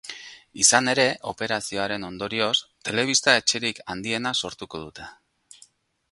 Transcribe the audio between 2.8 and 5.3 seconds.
telebista-etxerik handiena sortuko dute.